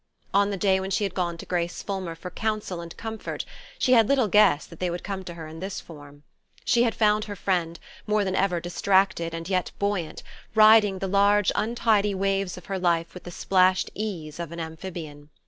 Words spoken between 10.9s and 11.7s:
the large